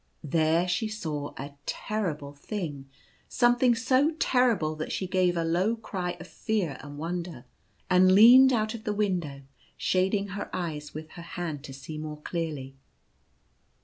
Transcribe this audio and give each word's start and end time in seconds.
There 0.23 0.67
she 0.67 0.87
saw 0.87 1.31
a 1.37 1.53
terrible 1.67 2.33
thing— 2.33 2.89
some 3.29 3.55
thing 3.55 3.75
so 3.75 4.13
terrible 4.17 4.75
that 4.77 4.91
she 4.91 5.05
gave 5.05 5.37
a 5.37 5.43
low 5.43 5.75
cry 5.75 6.17
of 6.19 6.25
fear 6.25 6.77
and 6.79 6.97
wonder, 6.97 7.45
and 7.87 8.11
leaned 8.13 8.51
out 8.51 8.73
of 8.73 8.83
the 8.83 8.93
window, 8.95 9.43
shading 9.77 10.29
her 10.29 10.49
eyes 10.51 10.95
with 10.95 11.11
her 11.11 11.21
hand 11.37 11.63
to 11.65 11.73
see 11.75 11.99
more 11.99 12.19
clearly. 12.19 12.73